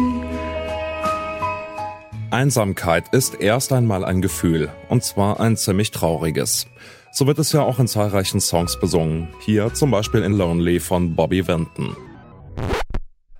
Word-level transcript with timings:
Einsamkeit 2.29 3.05
ist 3.13 3.39
erst 3.39 3.71
einmal 3.71 4.03
ein 4.03 4.21
Gefühl, 4.21 4.69
und 4.89 5.01
zwar 5.03 5.39
ein 5.39 5.55
ziemlich 5.55 5.91
trauriges. 5.91 6.67
So 7.11 7.25
wird 7.25 7.39
es 7.39 7.53
ja 7.53 7.61
auch 7.61 7.79
in 7.79 7.87
zahlreichen 7.87 8.41
Songs 8.41 8.77
besungen, 8.79 9.29
hier 9.45 9.73
zum 9.73 9.91
Beispiel 9.91 10.23
in 10.23 10.33
Lonely 10.33 10.81
von 10.81 11.15
Bobby 11.15 11.47
Vinton. 11.47 11.95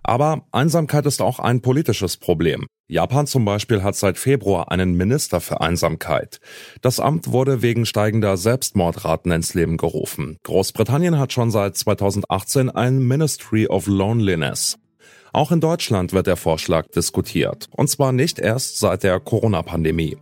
Aber 0.08 0.44
Einsamkeit 0.54 1.06
ist 1.06 1.22
auch 1.22 1.40
ein 1.40 1.62
politisches 1.62 2.16
Problem. 2.16 2.66
Japan 2.88 3.28
zum 3.28 3.44
Beispiel 3.44 3.84
hat 3.84 3.98
seit 3.98 4.18
Februar 4.18 4.72
einen 4.72 4.96
Minister 4.96 5.42
für 5.42 5.60
Einsamkeit. 5.60 6.40
Das 6.82 7.02
Amt 7.02 7.34
wurde 7.34 7.62
wegen 7.62 7.86
steigender 7.86 8.38
Selbstmordraten 8.38 9.34
ins 9.34 9.54
Leben 9.54 9.76
gerufen. 9.76 10.38
Großbritannien 10.44 11.20
hat 11.20 11.34
schon 11.34 11.52
seit 11.52 11.76
2018 11.76 12.70
ein 12.70 13.00
Ministry 13.00 13.68
of 13.68 13.88
Loneliness. 13.88 14.78
Auch 15.34 15.52
in 15.52 15.60
Deutschland 15.60 16.14
wird 16.14 16.28
der 16.28 16.38
Vorschlag 16.38 16.88
diskutiert. 16.88 17.68
Und 17.72 17.90
zwar 17.90 18.14
nicht 18.14 18.40
erst 18.40 18.80
seit 18.80 19.04
der 19.04 19.20
Corona-Pandemie. 19.20 20.18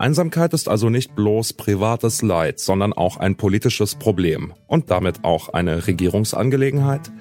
Einsamkeit 0.00 0.54
ist 0.54 0.66
also 0.66 0.88
nicht 0.88 1.14
bloß 1.14 1.52
privates 1.52 2.22
Leid, 2.22 2.58
sondern 2.58 2.94
auch 2.94 3.18
ein 3.18 3.36
politisches 3.36 3.96
Problem 3.96 4.54
und 4.66 4.90
damit 4.90 5.24
auch 5.24 5.50
eine 5.50 5.86
Regierungsangelegenheit. 5.86 7.12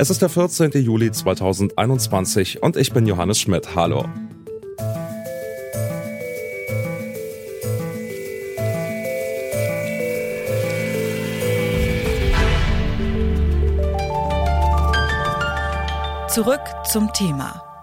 Es 0.00 0.10
ist 0.10 0.20
der 0.20 0.28
14. 0.28 0.72
Juli 0.72 1.12
2021 1.12 2.60
und 2.60 2.76
ich 2.76 2.92
bin 2.92 3.06
Johannes 3.06 3.38
Schmidt. 3.38 3.76
Hallo. 3.76 4.06
Zurück 16.28 16.62
zum 16.90 17.12
Thema. 17.12 17.73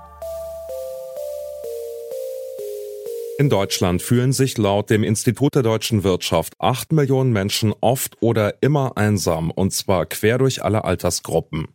In 3.41 3.49
Deutschland 3.49 4.03
fühlen 4.03 4.33
sich 4.33 4.59
laut 4.59 4.91
dem 4.91 5.03
Institut 5.03 5.55
der 5.55 5.63
deutschen 5.63 6.03
Wirtschaft 6.03 6.53
acht 6.59 6.91
Millionen 6.91 7.33
Menschen 7.33 7.73
oft 7.81 8.21
oder 8.21 8.61
immer 8.61 8.97
einsam, 8.97 9.49
und 9.49 9.73
zwar 9.73 10.05
quer 10.05 10.37
durch 10.37 10.63
alle 10.63 10.83
Altersgruppen. 10.83 11.69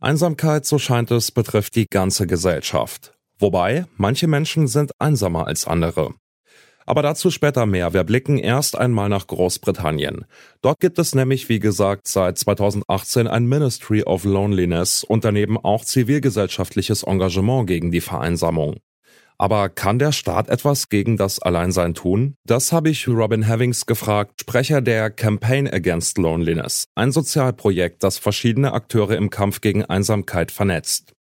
Einsamkeit, 0.00 0.64
so 0.64 0.78
scheint 0.78 1.10
es, 1.10 1.30
betrifft 1.30 1.76
die 1.76 1.84
ganze 1.84 2.26
Gesellschaft. 2.26 3.12
Wobei, 3.38 3.84
manche 3.98 4.28
Menschen 4.28 4.66
sind 4.66 4.92
einsamer 4.98 5.46
als 5.46 5.66
andere. 5.66 6.14
Aber 6.86 7.02
dazu 7.02 7.30
später 7.30 7.66
mehr. 7.66 7.92
Wir 7.92 8.04
blicken 8.04 8.38
erst 8.38 8.78
einmal 8.78 9.10
nach 9.10 9.26
Großbritannien. 9.26 10.24
Dort 10.62 10.80
gibt 10.80 10.98
es 10.98 11.14
nämlich, 11.14 11.50
wie 11.50 11.58
gesagt, 11.58 12.08
seit 12.08 12.38
2018 12.38 13.28
ein 13.28 13.44
Ministry 13.44 14.04
of 14.04 14.24
Loneliness 14.24 15.04
und 15.04 15.26
daneben 15.26 15.58
auch 15.58 15.84
zivilgesellschaftliches 15.84 17.02
Engagement 17.02 17.66
gegen 17.66 17.90
die 17.90 18.00
Vereinsamung. 18.00 18.78
Aber 19.40 19.70
kann 19.70 19.98
der 19.98 20.12
Staat 20.12 20.50
etwas 20.50 20.90
gegen 20.90 21.16
das 21.16 21.38
Alleinsein 21.38 21.94
tun? 21.94 22.34
Das 22.44 22.72
habe 22.72 22.90
ich 22.90 23.08
Robin 23.08 23.48
Havings 23.48 23.86
gefragt, 23.86 24.42
Sprecher 24.42 24.82
der 24.82 25.08
Campaign 25.08 25.66
Against 25.66 26.18
Loneliness, 26.18 26.88
ein 26.94 27.10
Sozialprojekt, 27.10 28.02
das 28.02 28.18
verschiedene 28.18 28.74
Akteure 28.74 29.16
im 29.16 29.30
Kampf 29.30 29.62
gegen 29.62 29.82
Einsamkeit 29.82 30.50
vernetzt. 30.50 31.14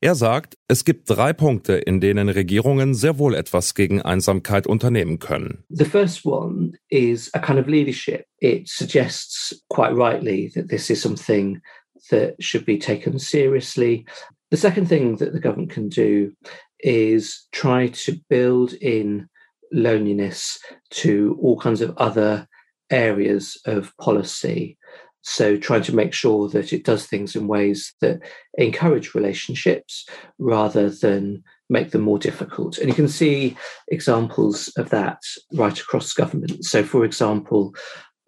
Er 0.00 0.14
sagt, 0.14 0.54
es 0.66 0.86
gibt 0.86 1.10
drei 1.10 1.34
Punkte, 1.34 1.74
in 1.74 2.00
denen 2.00 2.30
Regierungen 2.30 2.94
sehr 2.94 3.18
wohl 3.18 3.34
etwas 3.34 3.74
gegen 3.74 4.00
Einsamkeit 4.00 4.66
unternehmen 4.66 5.18
können. 5.18 5.64
The 5.68 5.84
first 5.84 6.24
one 6.24 6.72
is 6.88 7.28
a 7.34 7.38
kind 7.38 7.60
of 7.60 7.66
leadership. 7.66 8.24
It 8.40 8.66
suggests 8.66 9.62
quite 9.68 9.94
rightly 9.94 10.50
that 10.54 10.68
this 10.70 10.88
is 10.88 11.02
something 11.02 11.60
that 12.08 12.34
should 12.38 12.64
be 12.64 12.78
taken 12.78 13.18
seriously. 13.18 14.06
The 14.50 14.56
second 14.56 14.88
thing 14.88 15.18
that 15.18 15.34
the 15.34 15.40
government 15.40 15.70
can 15.70 15.90
do 15.90 16.32
is 16.80 17.46
try 17.52 17.88
to 17.88 18.18
build 18.28 18.72
in 18.74 19.28
loneliness 19.72 20.58
to 20.90 21.38
all 21.42 21.58
kinds 21.58 21.80
of 21.80 21.96
other 21.98 22.46
areas 22.90 23.58
of 23.66 23.96
policy. 23.98 24.78
So, 25.22 25.56
trying 25.56 25.82
to 25.82 25.94
make 25.94 26.14
sure 26.14 26.48
that 26.50 26.72
it 26.72 26.84
does 26.84 27.06
things 27.06 27.36
in 27.36 27.48
ways 27.48 27.92
that 28.00 28.20
encourage 28.56 29.14
relationships 29.14 30.06
rather 30.38 30.88
than 30.88 31.42
make 31.68 31.90
them 31.90 32.02
more 32.02 32.18
difficult. 32.18 32.78
And 32.78 32.88
you 32.88 32.94
can 32.94 33.08
see 33.08 33.56
examples 33.88 34.68
of 34.78 34.88
that 34.90 35.20
right 35.52 35.78
across 35.78 36.12
government. 36.12 36.64
So, 36.64 36.82
for 36.82 37.04
example, 37.04 37.74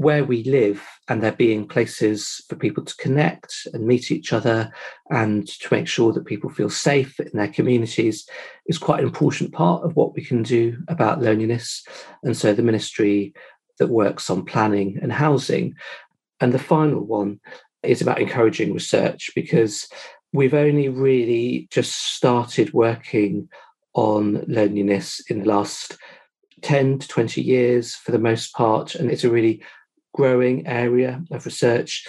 where 0.01 0.25
we 0.25 0.43
live 0.45 0.83
and 1.09 1.23
there 1.23 1.31
being 1.31 1.69
places 1.69 2.43
for 2.49 2.57
people 2.57 2.83
to 2.83 2.97
connect 2.97 3.69
and 3.75 3.87
meet 3.87 4.11
each 4.11 4.33
other 4.33 4.73
and 5.11 5.47
to 5.47 5.69
make 5.71 5.87
sure 5.87 6.11
that 6.11 6.25
people 6.25 6.49
feel 6.49 6.71
safe 6.71 7.21
in 7.21 7.29
their 7.35 7.53
communities 7.53 8.27
is 8.65 8.79
quite 8.79 9.01
an 9.01 9.05
important 9.05 9.53
part 9.53 9.85
of 9.85 9.95
what 9.97 10.15
we 10.15 10.25
can 10.25 10.43
do 10.43 10.75
about 10.89 11.21
loneliness. 11.21 11.85
And 12.23 12.35
so 12.35 12.55
the 12.55 12.63
ministry 12.63 13.35
that 13.79 13.89
works 13.89 14.31
on 14.31 14.47
planning 14.47 14.99
and 15.03 15.13
housing 15.13 15.75
and 16.41 16.55
the 16.55 16.59
final 16.59 17.05
one 17.05 17.39
is 17.83 18.01
about 18.01 18.23
encouraging 18.23 18.73
research 18.73 19.31
because 19.35 19.87
we've 20.33 20.55
only 20.55 20.89
really 20.89 21.69
just 21.71 22.15
started 22.15 22.73
working 22.73 23.51
on 23.93 24.47
loneliness 24.49 25.21
in 25.29 25.41
the 25.41 25.49
last 25.49 25.99
10 26.63 27.01
to 27.01 27.09
20 27.09 27.43
years 27.43 27.95
for 27.95 28.13
the 28.13 28.19
most 28.19 28.55
part. 28.55 28.95
And 28.95 29.11
it's 29.11 29.25
a 29.25 29.31
really 29.31 29.63
growing 30.15 30.67
area 30.67 31.23
of 31.31 31.47
research, 31.47 32.07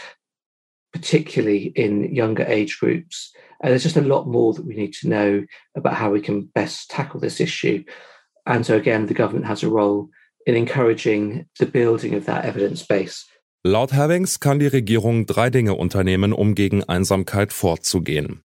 particularly 0.93 1.71
in 1.75 2.13
younger 2.13 2.43
age 2.43 2.79
groups. 2.79 3.31
And 3.61 3.71
there's 3.71 3.83
just 3.83 3.97
a 3.97 4.01
lot 4.01 4.27
more 4.27 4.53
that 4.53 4.65
we 4.65 4.75
need 4.75 4.93
to 5.01 5.07
know 5.07 5.45
about 5.75 5.93
how 5.95 6.11
we 6.11 6.21
can 6.21 6.49
best 6.53 6.89
tackle 6.89 7.19
this 7.19 7.39
issue. 7.39 7.83
And 8.45 8.65
so, 8.65 8.75
again, 8.75 9.05
the 9.05 9.13
government 9.13 9.45
has 9.45 9.63
a 9.63 9.69
role 9.69 10.09
in 10.45 10.55
encouraging 10.55 11.45
the 11.59 11.67
building 11.67 12.15
of 12.15 12.25
that 12.25 12.45
evidence 12.45 12.83
base. 12.83 13.25
Laut 13.63 13.91
Havings 13.91 14.39
kann 14.39 14.57
die 14.59 14.65
Regierung 14.65 15.27
drei 15.27 15.51
Dinge 15.51 15.75
unternehmen, 15.75 16.33
um 16.33 16.55
gegen 16.55 16.83
Einsamkeit 16.83 17.53
vorzugehen. 17.53 18.41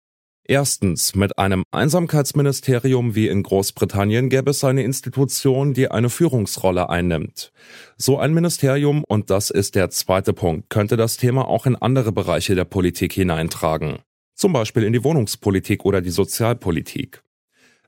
Erstens, 0.44 1.14
mit 1.14 1.38
einem 1.38 1.62
Einsamkeitsministerium 1.70 3.14
wie 3.14 3.28
in 3.28 3.44
Großbritannien 3.44 4.28
gäbe 4.28 4.50
es 4.50 4.64
eine 4.64 4.82
Institution, 4.82 5.72
die 5.72 5.88
eine 5.88 6.10
Führungsrolle 6.10 6.88
einnimmt. 6.90 7.52
So 7.96 8.18
ein 8.18 8.34
Ministerium, 8.34 9.04
und 9.06 9.30
das 9.30 9.50
ist 9.50 9.76
der 9.76 9.90
zweite 9.90 10.32
Punkt, 10.32 10.68
könnte 10.68 10.96
das 10.96 11.16
Thema 11.16 11.46
auch 11.46 11.64
in 11.66 11.76
andere 11.76 12.10
Bereiche 12.10 12.56
der 12.56 12.64
Politik 12.64 13.12
hineintragen. 13.12 13.98
Zum 14.34 14.52
Beispiel 14.52 14.82
in 14.82 14.92
die 14.92 15.04
Wohnungspolitik 15.04 15.84
oder 15.84 16.00
die 16.00 16.10
Sozialpolitik. 16.10 17.22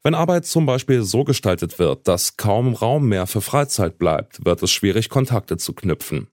Wenn 0.04 0.14
Arbeit 0.14 0.46
zum 0.46 0.64
Beispiel 0.64 1.02
so 1.02 1.24
gestaltet 1.24 1.78
wird, 1.80 2.06
dass 2.06 2.36
kaum 2.36 2.74
Raum 2.74 3.08
mehr 3.08 3.26
für 3.26 3.40
Freizeit 3.40 3.98
bleibt, 3.98 4.44
wird 4.44 4.62
es 4.62 4.70
schwierig, 4.70 5.08
Kontakte 5.08 5.56
zu 5.56 5.72
knüpfen. 5.72 6.28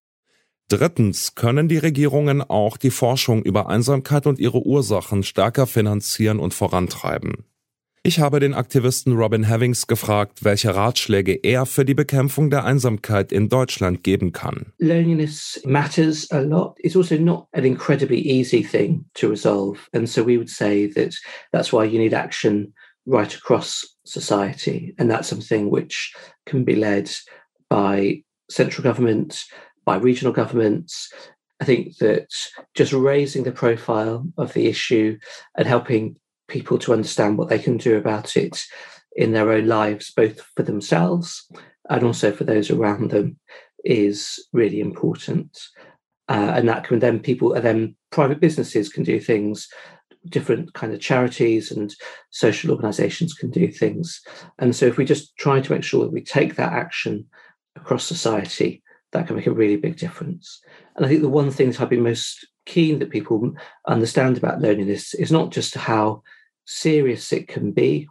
Drittens 0.72 1.36
können 1.36 1.68
die 1.68 1.80
Regierungen 1.80 2.42
auch 2.42 2.78
die 2.78 2.92
Forschung 2.92 3.44
über 3.44 3.68
Einsamkeit 3.68 4.26
und 4.26 4.40
ihre 4.40 4.66
Ursachen 4.66 5.22
stärker 5.24 5.68
finanzieren 5.68 6.40
und 6.40 6.54
vorantreiben. 6.54 7.44
Ich 8.04 8.22
habe 8.22 8.40
den 8.40 8.54
Aktivisten 8.54 9.18
Robin 9.18 9.50
Havings 9.50 9.86
gefragt, 9.86 10.46
welche 10.46 10.74
Ratschläge 10.74 11.34
er 11.34 11.66
für 11.66 11.84
die 11.84 11.94
Bekämpfung 11.94 12.50
der 12.50 12.64
Einsamkeit 12.64 13.34
in 13.34 13.50
Deutschland 13.50 14.02
geben 14.02 14.32
kann. 14.32 14.72
Loneliness 14.78 15.62
matters 15.66 16.32
a 16.32 16.40
lot. 16.40 16.78
It's 16.78 16.96
also 16.96 17.16
not 17.16 17.50
an 17.52 17.66
incredibly 17.66 18.22
easy 18.22 18.64
thing 18.64 19.04
to 19.16 19.28
resolve. 19.28 19.78
And 19.94 20.08
so 20.08 20.26
we 20.26 20.38
would 20.38 20.50
say 20.50 20.88
that 20.96 21.14
that's 21.52 21.74
why 21.74 21.84
you 21.84 22.00
need 22.00 22.14
action 22.14 22.74
right 23.06 23.36
across 23.36 23.98
society. 24.06 24.96
And 24.98 25.12
that's 25.12 25.28
something 25.28 25.70
which 25.70 26.14
can 26.46 26.64
be 26.64 26.78
led 26.78 27.12
by 27.70 28.24
central 28.50 28.84
government, 28.84 29.44
by 29.86 29.98
regional 29.98 30.34
governments. 30.34 31.12
I 31.60 31.66
think 31.66 31.98
that 31.98 32.28
just 32.76 32.94
raising 32.94 33.44
the 33.44 33.52
profile 33.52 34.26
of 34.38 34.54
the 34.54 34.68
issue 34.68 35.20
and 35.56 35.68
helping 35.68 36.18
people 36.48 36.78
to 36.80 36.94
understand 36.94 37.38
what 37.38 37.50
they 37.50 37.60
can 37.60 37.78
do 37.78 37.98
about 37.98 38.36
it 38.36 38.64
in 39.16 39.32
their 39.32 39.52
own 39.52 39.68
lives, 39.68 40.12
both 40.12 40.42
for 40.56 40.64
themselves 40.64 41.48
and 41.90 42.04
also 42.04 42.32
for 42.32 42.44
those 42.44 42.72
around 42.72 43.12
them, 43.12 43.38
is 43.84 44.44
really 44.54 44.80
important. 44.80 45.58
Uh, 46.30 46.54
and 46.56 46.70
that 46.70 46.84
can 46.84 47.00
then 47.00 47.20
people 47.20 47.54
and 47.54 47.64
then 47.64 47.96
private 48.12 48.40
businesses 48.40 48.90
can 48.90 49.04
do 49.04 49.20
things 49.20 49.68
different 50.30 50.74
kind 50.74 50.94
of 50.94 51.00
charities 51.00 51.72
and 51.72 51.96
social 52.30 52.72
organizations 52.72 53.34
can 53.34 53.50
do 53.50 53.68
things 53.68 54.22
and 54.60 54.76
so 54.76 54.86
if 54.86 54.98
we 54.98 55.04
just 55.04 55.36
try 55.38 55.60
to 55.60 55.72
make 55.72 55.84
sure 55.84 56.04
that 56.04 56.14
we 56.14 56.22
take 56.22 56.56
that 56.56 56.72
action 56.72 57.26
across 57.76 58.06
society 58.06 58.84
that 59.12 59.28
can 59.28 59.36
make 59.36 59.48
a 59.48 59.52
really 59.52 59.78
big 59.78 59.98
difference. 59.98 60.62
And 60.96 61.06
I 61.06 61.10
think 61.10 61.22
the 61.22 61.30
one 61.30 61.52
thing 61.52 61.72
that 61.72 61.82
I've 61.82 61.90
been 61.90 62.04
most 62.04 62.48
keen 62.66 63.00
that 63.00 63.10
people 63.10 63.54
understand 63.88 64.38
about 64.38 64.62
loneliness 64.62 65.14
is 65.14 65.32
not 65.32 65.52
just 65.52 65.76
how 65.76 66.24
serious 66.66 67.34
it 67.34 67.48
can 67.48 67.72
be, 67.72 68.08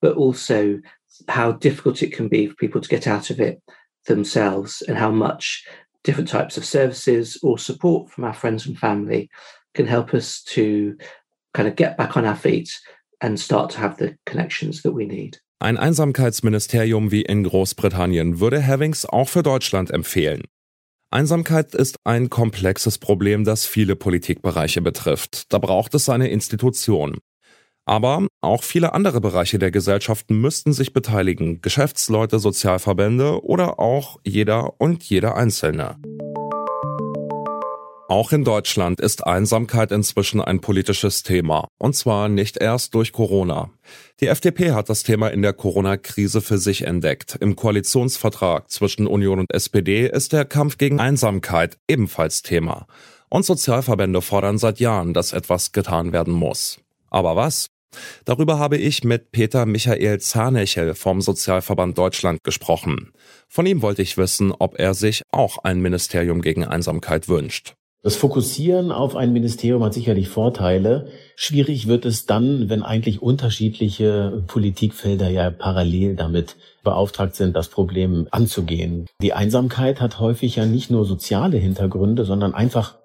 but 0.00 0.16
also 0.16 0.80
how 1.28 1.52
difficult 1.52 2.02
it 2.02 2.12
can 2.12 2.28
be 2.28 2.46
for 2.46 2.54
people 2.54 2.80
to 2.80 2.88
get 2.88 3.06
out 3.06 3.30
of 3.30 3.40
it 3.40 3.62
themselves 4.06 4.82
and 4.82 4.98
how 4.98 5.10
much 5.10 5.64
different 6.02 6.28
types 6.28 6.56
of 6.56 6.64
services 6.64 7.38
or 7.42 7.58
support 7.58 8.10
from 8.10 8.24
our 8.24 8.34
friends 8.34 8.66
and 8.66 8.78
family 8.78 9.30
can 9.74 9.86
help 9.86 10.12
us 10.14 10.42
to 10.42 10.96
kind 11.54 11.68
of 11.68 11.76
get 11.76 11.96
back 11.96 12.16
on 12.16 12.24
our 12.24 12.36
feet 12.36 12.70
and 13.20 13.38
start 13.38 13.70
to 13.70 13.78
have 13.78 13.96
the 13.98 14.16
connections 14.26 14.82
that 14.82 14.92
we 14.92 15.06
need. 15.06 15.38
Ein 15.62 15.76
Einsamkeitsministerium 15.76 17.12
wie 17.12 17.22
in 17.22 17.44
Großbritannien 17.44 18.40
würde 18.40 18.66
Havings 18.66 19.06
auch 19.06 19.28
für 19.28 19.44
Deutschland 19.44 19.92
empfehlen. 19.92 20.42
Einsamkeit 21.12 21.76
ist 21.76 21.94
ein 22.02 22.30
komplexes 22.30 22.98
Problem, 22.98 23.44
das 23.44 23.64
viele 23.64 23.94
Politikbereiche 23.94 24.82
betrifft. 24.82 25.52
Da 25.52 25.58
braucht 25.58 25.94
es 25.94 26.08
eine 26.08 26.30
Institution. 26.30 27.18
Aber 27.84 28.26
auch 28.40 28.64
viele 28.64 28.92
andere 28.92 29.20
Bereiche 29.20 29.60
der 29.60 29.70
Gesellschaft 29.70 30.32
müssten 30.32 30.72
sich 30.72 30.92
beteiligen, 30.92 31.60
Geschäftsleute, 31.60 32.40
Sozialverbände 32.40 33.44
oder 33.44 33.78
auch 33.78 34.18
jeder 34.24 34.80
und 34.80 35.04
jeder 35.04 35.36
Einzelne. 35.36 35.96
Auch 38.12 38.30
in 38.32 38.44
Deutschland 38.44 39.00
ist 39.00 39.26
Einsamkeit 39.26 39.90
inzwischen 39.90 40.42
ein 40.42 40.60
politisches 40.60 41.22
Thema, 41.22 41.66
und 41.78 41.96
zwar 41.96 42.28
nicht 42.28 42.58
erst 42.58 42.94
durch 42.94 43.10
Corona. 43.10 43.70
Die 44.20 44.26
FDP 44.26 44.72
hat 44.72 44.90
das 44.90 45.02
Thema 45.02 45.28
in 45.28 45.40
der 45.40 45.54
Corona-Krise 45.54 46.42
für 46.42 46.58
sich 46.58 46.82
entdeckt. 46.82 47.38
Im 47.40 47.56
Koalitionsvertrag 47.56 48.70
zwischen 48.70 49.06
Union 49.06 49.38
und 49.38 49.50
SPD 49.50 50.06
ist 50.06 50.34
der 50.34 50.44
Kampf 50.44 50.76
gegen 50.76 51.00
Einsamkeit 51.00 51.78
ebenfalls 51.88 52.42
Thema. 52.42 52.86
Und 53.30 53.46
Sozialverbände 53.46 54.20
fordern 54.20 54.58
seit 54.58 54.78
Jahren, 54.78 55.14
dass 55.14 55.32
etwas 55.32 55.72
getan 55.72 56.12
werden 56.12 56.34
muss. 56.34 56.80
Aber 57.08 57.34
was? 57.34 57.68
Darüber 58.26 58.58
habe 58.58 58.76
ich 58.76 59.04
mit 59.04 59.32
Peter 59.32 59.64
Michael 59.64 60.20
Zahnechel 60.20 60.94
vom 60.94 61.22
Sozialverband 61.22 61.96
Deutschland 61.96 62.44
gesprochen. 62.44 63.12
Von 63.48 63.64
ihm 63.64 63.80
wollte 63.80 64.02
ich 64.02 64.18
wissen, 64.18 64.52
ob 64.52 64.78
er 64.78 64.92
sich 64.92 65.22
auch 65.30 65.64
ein 65.64 65.80
Ministerium 65.80 66.42
gegen 66.42 66.66
Einsamkeit 66.66 67.30
wünscht. 67.30 67.74
Das 68.04 68.16
Fokussieren 68.16 68.90
auf 68.90 69.14
ein 69.14 69.32
Ministerium 69.32 69.84
hat 69.84 69.94
sicherlich 69.94 70.28
Vorteile. 70.28 71.06
Schwierig 71.36 71.86
wird 71.86 72.04
es 72.04 72.26
dann, 72.26 72.68
wenn 72.68 72.82
eigentlich 72.82 73.22
unterschiedliche 73.22 74.42
Politikfelder 74.48 75.28
ja 75.28 75.50
parallel 75.50 76.16
damit 76.16 76.56
beauftragt 76.82 77.36
sind, 77.36 77.54
das 77.54 77.68
Problem 77.68 78.26
anzugehen. 78.32 79.06
Die 79.20 79.34
Einsamkeit 79.34 80.00
hat 80.00 80.18
häufig 80.18 80.56
ja 80.56 80.66
nicht 80.66 80.90
nur 80.90 81.04
soziale 81.04 81.58
Hintergründe, 81.58 82.24
sondern 82.24 82.54
einfach 82.54 82.98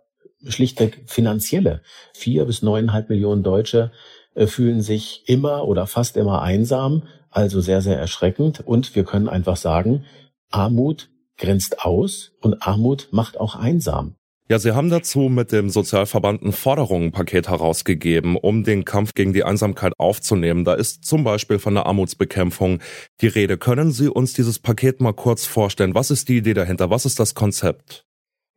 schlichtweg 0.43 1.03
finanzielle. 1.05 1.81
Vier 2.15 2.45
bis 2.45 2.63
neuneinhalb 2.63 3.09
Millionen 3.09 3.43
Deutsche 3.43 3.91
äh, 4.33 4.47
fühlen 4.47 4.81
sich 4.81 5.23
immer 5.27 5.67
oder 5.67 5.85
fast 5.85 6.17
immer 6.17 6.41
einsam, 6.41 7.03
also 7.29 7.61
sehr, 7.61 7.81
sehr 7.81 7.99
erschreckend. 7.99 8.61
Und 8.65 8.95
wir 8.95 9.03
können 9.03 9.29
einfach 9.29 9.57
sagen, 9.57 10.05
Armut 10.49 11.09
grenzt 11.37 11.85
aus 11.85 12.31
und 12.41 12.65
Armut 12.65 13.09
macht 13.11 13.39
auch 13.39 13.55
einsam. 13.55 14.15
Ja, 14.49 14.59
Sie 14.59 14.71
haben 14.71 14.89
dazu 14.89 15.27
mit 15.27 15.51
dem 15.51 15.69
Sozialverband 15.69 16.41
ein 16.41 16.53
Forderungenpaket 16.53 17.49
herausgegeben, 17.49 18.37
um 18.37 18.63
den 18.63 18.85
Kampf 18.85 19.13
gegen 19.13 19.33
die 19.33 19.43
Einsamkeit 19.43 19.91
aufzunehmen. 19.97 20.63
Da 20.63 20.73
ist 20.73 21.03
zum 21.03 21.25
Beispiel 21.25 21.59
von 21.59 21.73
der 21.73 21.85
Armutsbekämpfung 21.85 22.79
die 23.19 23.27
Rede. 23.27 23.57
Können 23.57 23.91
Sie 23.91 24.07
uns 24.07 24.31
dieses 24.31 24.59
Paket 24.59 25.01
mal 25.01 25.11
kurz 25.11 25.45
vorstellen? 25.45 25.95
Was 25.95 26.11
ist 26.11 26.29
die 26.29 26.37
Idee 26.37 26.53
dahinter? 26.53 26.89
Was 26.89 27.05
ist 27.05 27.19
das 27.19 27.35
Konzept? 27.35 28.05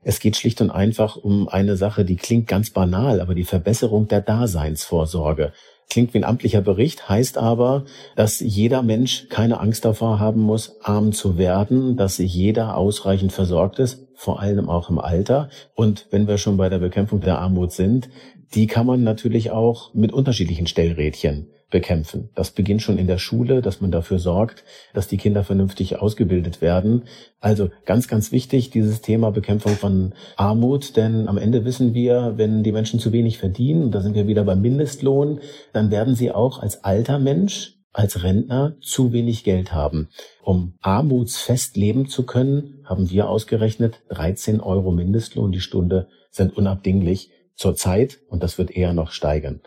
Es 0.04 0.20
geht 0.20 0.36
schlicht 0.36 0.60
und 0.60 0.70
einfach 0.70 1.16
um 1.16 1.48
eine 1.48 1.76
Sache, 1.76 2.04
die 2.04 2.16
klingt 2.16 2.46
ganz 2.46 2.70
banal, 2.70 3.20
aber 3.20 3.34
die 3.34 3.44
Verbesserung 3.44 4.06
der 4.06 4.20
Daseinsvorsorge. 4.20 5.52
Klingt 5.90 6.14
wie 6.14 6.18
ein 6.18 6.24
amtlicher 6.24 6.60
Bericht, 6.60 7.08
heißt 7.08 7.36
aber, 7.36 7.84
dass 8.14 8.38
jeder 8.38 8.82
Mensch 8.82 9.26
keine 9.28 9.58
Angst 9.58 9.84
davor 9.84 10.20
haben 10.20 10.40
muss, 10.40 10.80
arm 10.82 11.12
zu 11.12 11.36
werden, 11.36 11.96
dass 11.96 12.18
jeder 12.18 12.76
ausreichend 12.76 13.32
versorgt 13.32 13.80
ist, 13.80 14.06
vor 14.20 14.38
allem 14.38 14.68
auch 14.68 14.90
im 14.90 14.98
Alter. 14.98 15.48
Und 15.74 16.06
wenn 16.10 16.28
wir 16.28 16.36
schon 16.36 16.58
bei 16.58 16.68
der 16.68 16.78
Bekämpfung 16.78 17.22
der 17.22 17.38
Armut 17.38 17.72
sind, 17.72 18.10
die 18.52 18.66
kann 18.66 18.84
man 18.84 19.02
natürlich 19.02 19.50
auch 19.50 19.94
mit 19.94 20.12
unterschiedlichen 20.12 20.66
Stellrädchen 20.66 21.46
bekämpfen. 21.70 22.28
Das 22.34 22.50
beginnt 22.50 22.82
schon 22.82 22.98
in 22.98 23.06
der 23.06 23.16
Schule, 23.16 23.62
dass 23.62 23.80
man 23.80 23.90
dafür 23.90 24.18
sorgt, 24.18 24.62
dass 24.92 25.08
die 25.08 25.16
Kinder 25.16 25.42
vernünftig 25.42 26.00
ausgebildet 26.00 26.60
werden. 26.60 27.04
Also 27.40 27.70
ganz, 27.86 28.08
ganz 28.08 28.30
wichtig, 28.30 28.68
dieses 28.68 29.00
Thema 29.00 29.30
Bekämpfung 29.30 29.72
von 29.72 30.12
Armut, 30.36 30.98
denn 30.98 31.26
am 31.26 31.38
Ende 31.38 31.64
wissen 31.64 31.94
wir, 31.94 32.34
wenn 32.36 32.62
die 32.62 32.72
Menschen 32.72 33.00
zu 33.00 33.12
wenig 33.12 33.38
verdienen, 33.38 33.90
da 33.90 34.02
sind 34.02 34.14
wir 34.14 34.26
wieder 34.26 34.44
beim 34.44 34.60
Mindestlohn, 34.60 35.40
dann 35.72 35.90
werden 35.90 36.14
sie 36.14 36.30
auch 36.30 36.60
als 36.60 36.84
alter 36.84 37.18
Mensch 37.18 37.79
als 37.92 38.22
Rentner 38.22 38.76
zu 38.80 39.12
wenig 39.12 39.44
Geld 39.44 39.72
haben. 39.72 40.08
Um 40.42 40.74
armutsfest 40.80 41.76
leben 41.76 42.08
zu 42.08 42.24
können, 42.24 42.84
haben 42.84 43.10
wir 43.10 43.28
ausgerechnet, 43.28 44.02
13 44.10 44.60
Euro 44.60 44.92
Mindestlohn 44.92 45.52
die 45.52 45.60
Stunde 45.60 46.08
sind 46.30 46.56
unabdinglich 46.56 47.30
zur 47.56 47.74
Zeit 47.76 48.20
und 48.28 48.42
das 48.42 48.58
wird 48.58 48.70
eher 48.70 48.92
noch 48.92 49.10
steigern. 49.10 49.60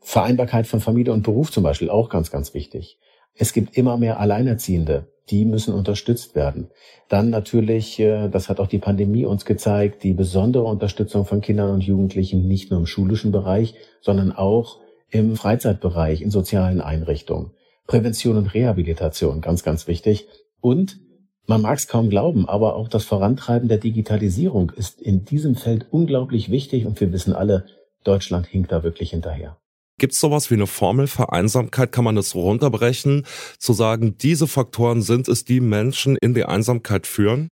Vereinbarkeit 0.00 0.66
von 0.66 0.80
Familie 0.80 1.12
und 1.12 1.22
Beruf 1.22 1.52
zum 1.52 1.62
Beispiel 1.62 1.90
auch 1.90 2.08
ganz, 2.08 2.30
ganz 2.30 2.54
wichtig. 2.54 2.98
Es 3.34 3.52
gibt 3.52 3.76
immer 3.76 3.98
mehr 3.98 4.18
Alleinerziehende, 4.18 5.12
die 5.28 5.44
müssen 5.44 5.74
unterstützt 5.74 6.34
werden. 6.34 6.70
Dann 7.08 7.30
natürlich, 7.30 7.98
äh, 7.98 8.28
das 8.28 8.48
hat 8.48 8.60
auch 8.60 8.66
die 8.66 8.78
Pandemie 8.78 9.26
uns 9.26 9.44
gezeigt, 9.44 10.02
die 10.02 10.14
besondere 10.14 10.64
Unterstützung 10.64 11.26
von 11.26 11.40
Kindern 11.40 11.70
und 11.70 11.82
Jugendlichen 11.82 12.48
nicht 12.48 12.70
nur 12.70 12.80
im 12.80 12.86
schulischen 12.86 13.32
Bereich, 13.32 13.74
sondern 14.00 14.32
auch 14.32 14.80
im 15.10 15.36
Freizeitbereich, 15.36 16.22
in 16.22 16.30
sozialen 16.30 16.80
Einrichtungen. 16.80 17.50
Prävention 17.86 18.36
und 18.36 18.54
Rehabilitation, 18.54 19.40
ganz, 19.40 19.62
ganz 19.62 19.86
wichtig. 19.86 20.26
Und 20.60 20.98
man 21.46 21.62
mag 21.62 21.78
es 21.78 21.86
kaum 21.86 22.10
glauben, 22.10 22.48
aber 22.48 22.74
auch 22.74 22.88
das 22.88 23.04
Vorantreiben 23.04 23.68
der 23.68 23.78
Digitalisierung 23.78 24.70
ist 24.70 25.00
in 25.00 25.24
diesem 25.24 25.54
Feld 25.54 25.86
unglaublich 25.90 26.50
wichtig 26.50 26.86
und 26.86 27.00
wir 27.00 27.12
wissen 27.12 27.32
alle, 27.32 27.66
Deutschland 28.02 28.46
hinkt 28.46 28.72
da 28.72 28.82
wirklich 28.82 29.10
hinterher. 29.10 29.56
Gibt 29.98 30.12
es 30.12 30.20
sowas 30.20 30.50
wie 30.50 30.54
eine 30.54 30.66
Formel 30.66 31.06
für 31.06 31.32
Einsamkeit? 31.32 31.90
Kann 31.90 32.04
man 32.04 32.16
das 32.16 32.34
runterbrechen, 32.34 33.24
zu 33.58 33.72
sagen, 33.72 34.18
diese 34.18 34.46
Faktoren 34.46 35.00
sind 35.00 35.26
es, 35.28 35.44
die 35.44 35.60
Menschen 35.60 36.16
in 36.20 36.34
die 36.34 36.44
Einsamkeit 36.44 37.06
führen? 37.06 37.48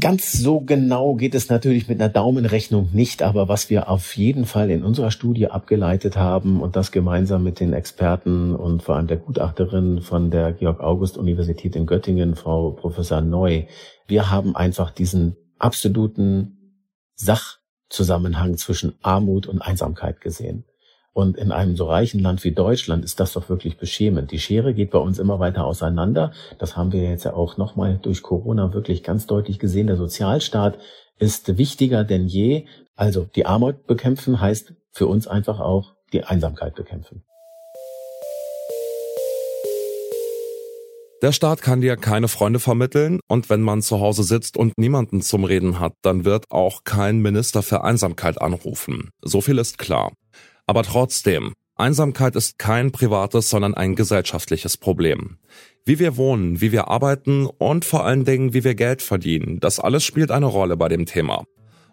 Ganz 0.00 0.32
so 0.32 0.60
genau 0.60 1.16
geht 1.16 1.34
es 1.34 1.50
natürlich 1.50 1.86
mit 1.86 2.00
einer 2.00 2.08
Daumenrechnung 2.08 2.88
nicht, 2.94 3.22
aber 3.22 3.46
was 3.48 3.68
wir 3.68 3.90
auf 3.90 4.16
jeden 4.16 4.46
Fall 4.46 4.70
in 4.70 4.82
unserer 4.82 5.10
Studie 5.10 5.48
abgeleitet 5.48 6.16
haben 6.16 6.62
und 6.62 6.76
das 6.76 6.92
gemeinsam 6.92 7.42
mit 7.42 7.60
den 7.60 7.74
Experten 7.74 8.56
und 8.56 8.82
vor 8.82 8.96
allem 8.96 9.06
der 9.06 9.18
Gutachterin 9.18 10.00
von 10.00 10.30
der 10.30 10.54
Georg 10.54 10.80
August 10.80 11.18
Universität 11.18 11.76
in 11.76 11.84
Göttingen, 11.84 12.36
Frau 12.36 12.70
Professor 12.70 13.20
Neu, 13.20 13.64
wir 14.06 14.30
haben 14.30 14.56
einfach 14.56 14.90
diesen 14.90 15.36
absoluten 15.58 16.80
Sachzusammenhang 17.14 18.56
zwischen 18.56 18.94
Armut 19.02 19.46
und 19.46 19.60
Einsamkeit 19.60 20.22
gesehen. 20.22 20.64
Und 21.16 21.38
in 21.38 21.50
einem 21.50 21.76
so 21.76 21.86
reichen 21.86 22.20
Land 22.20 22.44
wie 22.44 22.52
Deutschland 22.52 23.02
ist 23.02 23.20
das 23.20 23.32
doch 23.32 23.48
wirklich 23.48 23.78
beschämend. 23.78 24.32
Die 24.32 24.38
Schere 24.38 24.74
geht 24.74 24.90
bei 24.90 24.98
uns 24.98 25.18
immer 25.18 25.40
weiter 25.40 25.64
auseinander. 25.64 26.30
Das 26.58 26.76
haben 26.76 26.92
wir 26.92 27.04
jetzt 27.04 27.24
ja 27.24 27.32
auch 27.32 27.56
nochmal 27.56 27.98
durch 28.02 28.22
Corona 28.22 28.74
wirklich 28.74 29.02
ganz 29.02 29.26
deutlich 29.26 29.58
gesehen. 29.58 29.86
Der 29.86 29.96
Sozialstaat 29.96 30.76
ist 31.18 31.56
wichtiger 31.56 32.04
denn 32.04 32.26
je. 32.26 32.66
Also 32.96 33.26
die 33.34 33.46
Armut 33.46 33.86
bekämpfen 33.86 34.42
heißt 34.42 34.74
für 34.92 35.06
uns 35.06 35.26
einfach 35.26 35.58
auch 35.58 35.94
die 36.12 36.22
Einsamkeit 36.22 36.74
bekämpfen. 36.74 37.22
Der 41.22 41.32
Staat 41.32 41.62
kann 41.62 41.80
dir 41.80 41.96
keine 41.96 42.28
Freunde 42.28 42.58
vermitteln 42.58 43.20
und 43.26 43.48
wenn 43.48 43.62
man 43.62 43.80
zu 43.80 44.00
Hause 44.00 44.22
sitzt 44.22 44.58
und 44.58 44.76
niemanden 44.76 45.22
zum 45.22 45.44
Reden 45.44 45.80
hat, 45.80 45.94
dann 46.02 46.26
wird 46.26 46.44
auch 46.50 46.84
kein 46.84 47.20
Minister 47.20 47.62
für 47.62 47.84
Einsamkeit 47.84 48.38
anrufen. 48.38 49.08
So 49.22 49.40
viel 49.40 49.56
ist 49.56 49.78
klar. 49.78 50.12
Aber 50.66 50.82
trotzdem, 50.82 51.52
Einsamkeit 51.76 52.36
ist 52.36 52.58
kein 52.58 52.90
privates, 52.90 53.50
sondern 53.50 53.74
ein 53.74 53.94
gesellschaftliches 53.94 54.76
Problem. 54.76 55.38
Wie 55.84 55.98
wir 55.98 56.16
wohnen, 56.16 56.60
wie 56.60 56.72
wir 56.72 56.88
arbeiten 56.88 57.46
und 57.46 57.84
vor 57.84 58.04
allen 58.04 58.24
Dingen, 58.24 58.54
wie 58.54 58.64
wir 58.64 58.74
Geld 58.74 59.02
verdienen, 59.02 59.60
das 59.60 59.78
alles 59.78 60.02
spielt 60.02 60.30
eine 60.30 60.46
Rolle 60.46 60.76
bei 60.76 60.88
dem 60.88 61.06
Thema. 61.06 61.44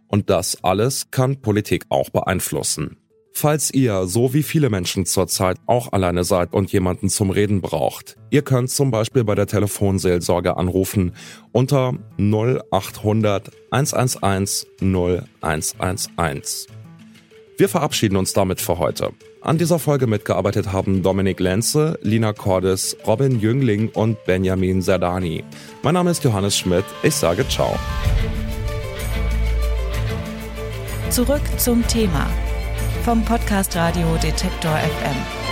Und 0.08 0.30
das 0.30 0.64
alles 0.64 1.12
kann 1.12 1.42
Politik 1.42 1.86
auch 1.90 2.10
beeinflussen. 2.10 2.98
Falls 3.36 3.74
ihr, 3.74 4.06
so 4.06 4.34
wie 4.34 4.44
viele 4.44 4.70
Menschen 4.70 5.08
zurzeit, 5.08 5.58
auch 5.66 5.92
alleine 5.92 6.24
seid 6.24 6.54
und 6.54 6.72
jemanden 6.72 7.10
zum 7.10 7.32
Reden 7.32 7.62
braucht, 7.62 8.16
ihr 8.30 8.44
könnt 8.44 8.70
zum 8.70 8.92
Beispiel 8.92 9.24
bei 9.24 9.34
der 9.34 9.48
Telefonseelsorge 9.48 10.56
anrufen 10.56 11.14
unter 11.52 11.94
0800 12.20 13.52
111 13.72 14.68
0111. 14.82 16.68
Wir 17.58 17.70
verabschieden 17.70 18.16
uns 18.16 18.34
damit 18.34 18.62
für 18.62 18.80
heute. 18.80 19.12
An 19.42 19.58
dieser 19.58 19.78
Folge 19.78 20.08
mitgearbeitet 20.08 20.72
haben 20.72 21.04
Dominik 21.04 21.40
Lenze, 21.40 22.00
Lina 22.02 22.34
Cordes, 22.34 22.98
Robin 23.06 23.40
Jüngling 23.40 23.90
und 23.90 24.24
Benjamin 24.26 24.82
Zerdani. 24.82 25.44
Mein 25.84 25.94
Name 25.94 26.12
ist 26.12 26.24
Johannes 26.24 26.58
Schmidt. 26.58 26.86
Ich 27.04 27.16
sage 27.16 27.48
ciao. 27.48 27.78
Zurück 31.10 31.42
zum 31.58 31.86
Thema 31.88 32.28
vom 33.04 33.24
Podcast 33.24 33.76
Radio 33.76 34.16
Detektor 34.16 34.72
FM. 34.72 35.43